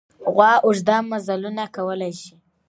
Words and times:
غوا 0.33 0.51
اوږده 0.65 0.97
مزلونه 1.11 1.63
کولی 1.75 2.11
شي. 2.21 2.33